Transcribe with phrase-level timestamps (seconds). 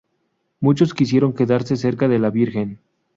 [0.61, 2.79] Muchos quisieron quedarse cerca de la Virgen.